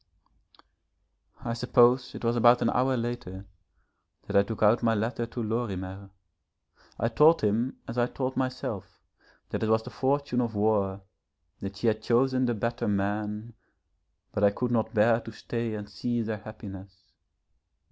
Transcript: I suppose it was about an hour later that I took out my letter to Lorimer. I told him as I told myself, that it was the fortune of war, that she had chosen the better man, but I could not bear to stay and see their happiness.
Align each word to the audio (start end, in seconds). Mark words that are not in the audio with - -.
I 1.45 1.53
suppose 1.53 2.15
it 2.15 2.23
was 2.25 2.35
about 2.35 2.63
an 2.63 2.71
hour 2.71 2.97
later 2.97 3.45
that 4.25 4.35
I 4.35 4.41
took 4.41 4.63
out 4.63 4.81
my 4.81 4.95
letter 4.95 5.27
to 5.27 5.43
Lorimer. 5.43 6.09
I 6.97 7.07
told 7.07 7.41
him 7.41 7.77
as 7.87 7.99
I 7.99 8.07
told 8.07 8.35
myself, 8.35 8.99
that 9.51 9.61
it 9.61 9.69
was 9.69 9.83
the 9.83 9.91
fortune 9.91 10.41
of 10.41 10.55
war, 10.55 11.03
that 11.59 11.77
she 11.77 11.85
had 11.85 12.01
chosen 12.01 12.45
the 12.47 12.55
better 12.55 12.87
man, 12.87 13.53
but 14.31 14.43
I 14.43 14.49
could 14.49 14.71
not 14.71 14.91
bear 14.91 15.19
to 15.19 15.31
stay 15.31 15.75
and 15.75 15.87
see 15.87 16.23
their 16.23 16.37
happiness. 16.39 17.11